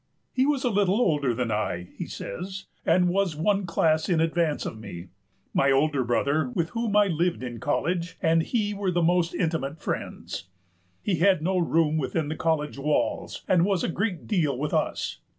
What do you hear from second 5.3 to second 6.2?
My older